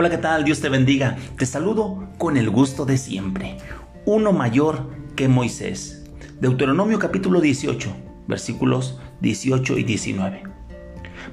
Hola, 0.00 0.10
¿qué 0.10 0.18
tal? 0.18 0.44
Dios 0.44 0.60
te 0.60 0.68
bendiga. 0.68 1.16
Te 1.36 1.44
saludo 1.44 2.06
con 2.18 2.36
el 2.36 2.50
gusto 2.50 2.84
de 2.84 2.96
siempre. 2.96 3.56
Uno 4.04 4.32
mayor 4.32 4.88
que 5.16 5.26
Moisés. 5.26 6.04
Deuteronomio 6.40 7.00
capítulo 7.00 7.40
18, 7.40 7.90
versículos 8.28 9.00
18 9.22 9.76
y 9.76 9.82
19. 9.82 10.44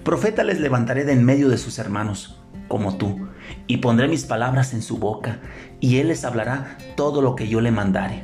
Profeta 0.04 0.44
les 0.44 0.60
levantaré 0.60 1.04
de 1.04 1.14
en 1.14 1.24
medio 1.24 1.50
de 1.50 1.60
sus 1.60 1.78
hermanos, 1.78 2.42
como 2.68 2.98
tú, 2.98 3.28
y 3.68 3.78
pondré 3.78 4.08
mis 4.08 4.24
palabras 4.24 4.74
en 4.74 4.82
su 4.82 4.98
boca, 4.98 5.42
y 5.80 5.98
él 5.98 6.08
les 6.08 6.26
hablará 6.26 6.80
todo 6.98 7.22
lo 7.22 7.36
que 7.36 7.48
yo 7.48 7.62
le 7.62 7.70
mandare. 7.70 8.24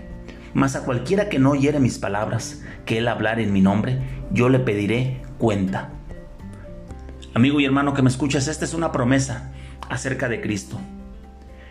Mas 0.56 0.76
a 0.76 0.86
cualquiera 0.86 1.30
que 1.30 1.38
no 1.38 1.52
oyere 1.52 1.80
mis 1.80 2.00
palabras, 2.00 2.64
que 2.86 2.98
él 2.98 3.08
hablare 3.10 3.44
en 3.44 3.54
mi 3.54 3.62
nombre, 3.62 4.02
yo 4.32 4.50
le 4.50 4.58
pediré 4.58 5.22
cuenta. 5.38 5.92
Amigo 7.36 7.60
y 7.60 7.66
hermano 7.66 7.94
que 7.94 8.02
me 8.02 8.10
escuchas, 8.10 8.48
esta 8.48 8.66
es 8.66 8.74
una 8.74 8.92
promesa 8.92 9.54
acerca 9.92 10.30
de 10.30 10.42
Cristo. 10.42 10.80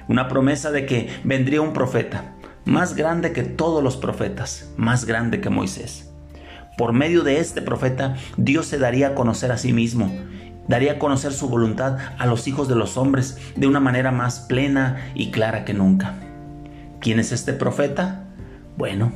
Una 0.07 0.29
promesa 0.29 0.71
de 0.71 0.87
que 0.87 1.09
vendría 1.25 1.63
un 1.63 1.73
profeta, 1.73 2.35
más 2.65 2.95
grande 2.95 3.33
que 3.33 3.43
todos 3.43 3.83
los 3.83 3.97
profetas, 3.97 4.71
más 4.77 5.07
grande 5.07 5.41
que 5.41 5.51
Moisés. 5.51 6.13
Por 6.77 6.93
medio 6.93 7.25
de 7.25 7.41
este 7.41 7.63
profeta, 7.63 8.17
Dios 8.37 8.67
se 8.67 8.79
daría 8.79 9.09
a 9.09 9.15
conocer 9.15 9.51
a 9.51 9.59
sí 9.59 9.73
mismo, 9.73 10.15
daría 10.69 10.93
a 10.93 10.99
conocer 10.99 11.33
su 11.33 11.49
voluntad 11.49 11.97
a 12.19 12.27
los 12.27 12.47
hijos 12.47 12.69
de 12.69 12.77
los 12.77 12.97
hombres 12.97 13.39
de 13.57 13.67
una 13.67 13.81
manera 13.81 14.13
más 14.13 14.41
plena 14.41 15.11
y 15.15 15.31
clara 15.31 15.65
que 15.65 15.75
nunca. 15.75 16.15
¿Quién 17.01 17.19
es 17.19 17.33
este 17.33 17.55
profeta? 17.55 18.27
Bueno, 18.77 19.13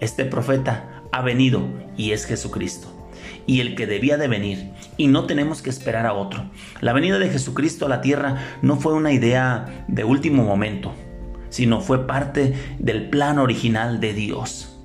este 0.00 0.26
profeta 0.26 1.02
ha 1.12 1.22
venido 1.22 1.66
y 1.96 2.12
es 2.12 2.26
Jesucristo 2.26 3.03
y 3.46 3.60
el 3.60 3.74
que 3.74 3.86
debía 3.86 4.16
de 4.16 4.28
venir, 4.28 4.72
y 4.96 5.08
no 5.08 5.24
tenemos 5.26 5.62
que 5.62 5.70
esperar 5.70 6.06
a 6.06 6.14
otro. 6.14 6.50
La 6.80 6.92
venida 6.92 7.18
de 7.18 7.30
Jesucristo 7.30 7.86
a 7.86 7.88
la 7.88 8.00
tierra 8.00 8.38
no 8.62 8.76
fue 8.76 8.94
una 8.94 9.12
idea 9.12 9.84
de 9.88 10.04
último 10.04 10.44
momento, 10.44 10.92
sino 11.50 11.80
fue 11.80 12.06
parte 12.06 12.54
del 12.78 13.10
plan 13.10 13.38
original 13.38 14.00
de 14.00 14.12
Dios. 14.12 14.76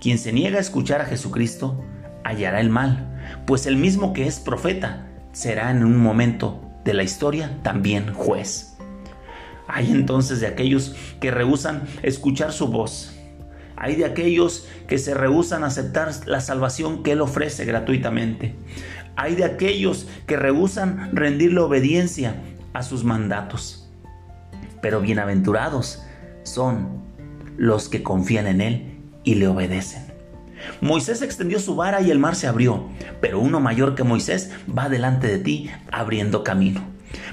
Quien 0.00 0.18
se 0.18 0.32
niega 0.32 0.58
a 0.58 0.60
escuchar 0.60 1.00
a 1.00 1.06
Jesucristo 1.06 1.84
hallará 2.24 2.60
el 2.60 2.70
mal, 2.70 3.08
pues 3.46 3.66
el 3.66 3.76
mismo 3.76 4.12
que 4.12 4.26
es 4.26 4.40
profeta 4.40 5.08
será 5.32 5.70
en 5.70 5.84
un 5.84 5.96
momento 5.98 6.60
de 6.84 6.94
la 6.94 7.02
historia 7.02 7.58
también 7.62 8.12
juez. 8.12 8.76
Hay 9.68 9.90
entonces 9.90 10.40
de 10.40 10.48
aquellos 10.48 10.94
que 11.20 11.30
rehusan 11.30 11.84
escuchar 12.02 12.52
su 12.52 12.68
voz, 12.68 13.16
hay 13.82 13.96
de 13.96 14.04
aquellos 14.04 14.68
que 14.86 14.96
se 14.96 15.12
rehúsan 15.12 15.64
a 15.64 15.66
aceptar 15.66 16.12
la 16.26 16.40
salvación 16.40 17.02
que 17.02 17.12
Él 17.12 17.20
ofrece 17.20 17.64
gratuitamente. 17.64 18.54
Hay 19.16 19.34
de 19.34 19.44
aquellos 19.44 20.06
que 20.28 20.36
rehúsan 20.36 21.10
rendirle 21.12 21.58
obediencia 21.58 22.36
a 22.74 22.84
sus 22.84 23.02
mandatos. 23.02 23.90
Pero 24.80 25.00
bienaventurados 25.00 26.00
son 26.44 27.02
los 27.56 27.88
que 27.88 28.04
confían 28.04 28.46
en 28.46 28.60
Él 28.60 29.00
y 29.24 29.34
le 29.34 29.48
obedecen. 29.48 30.12
Moisés 30.80 31.20
extendió 31.20 31.58
su 31.58 31.74
vara 31.74 32.00
y 32.02 32.12
el 32.12 32.20
mar 32.20 32.36
se 32.36 32.46
abrió, 32.46 32.88
pero 33.20 33.40
uno 33.40 33.58
mayor 33.58 33.96
que 33.96 34.04
Moisés 34.04 34.52
va 34.78 34.88
delante 34.88 35.26
de 35.26 35.38
ti 35.38 35.70
abriendo 35.90 36.44
camino. 36.44 36.82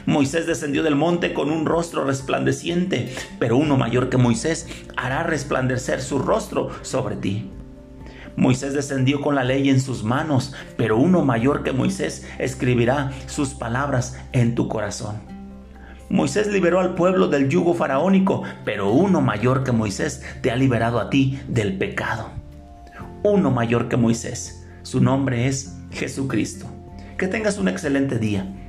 Moisés 0.05 0.45
descendió 0.45 0.83
del 0.83 0.95
monte 0.95 1.33
con 1.33 1.51
un 1.51 1.65
rostro 1.65 2.03
resplandeciente, 2.03 3.13
pero 3.39 3.57
uno 3.57 3.77
mayor 3.77 4.09
que 4.09 4.17
Moisés 4.17 4.67
hará 4.95 5.23
resplandecer 5.23 6.01
su 6.01 6.19
rostro 6.19 6.69
sobre 6.81 7.15
ti. 7.15 7.49
Moisés 8.35 8.73
descendió 8.73 9.19
con 9.19 9.35
la 9.35 9.43
ley 9.43 9.69
en 9.69 9.81
sus 9.81 10.03
manos, 10.03 10.53
pero 10.77 10.97
uno 10.97 11.25
mayor 11.25 11.63
que 11.63 11.73
Moisés 11.73 12.25
escribirá 12.37 13.11
sus 13.27 13.49
palabras 13.49 14.17
en 14.31 14.55
tu 14.55 14.67
corazón. 14.69 15.17
Moisés 16.09 16.47
liberó 16.47 16.79
al 16.79 16.95
pueblo 16.95 17.27
del 17.27 17.49
yugo 17.49 17.73
faraónico, 17.73 18.43
pero 18.65 18.91
uno 18.91 19.21
mayor 19.21 19.63
que 19.63 19.71
Moisés 19.71 20.23
te 20.41 20.51
ha 20.51 20.55
liberado 20.55 20.99
a 20.99 21.09
ti 21.09 21.39
del 21.47 21.77
pecado. 21.77 22.29
Uno 23.23 23.51
mayor 23.51 23.89
que 23.89 23.97
Moisés. 23.97 24.65
Su 24.81 25.01
nombre 25.01 25.47
es 25.47 25.75
Jesucristo. 25.91 26.65
Que 27.17 27.27
tengas 27.27 27.57
un 27.57 27.67
excelente 27.67 28.17
día. 28.17 28.68